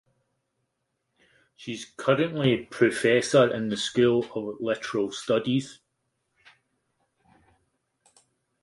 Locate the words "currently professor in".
1.85-3.69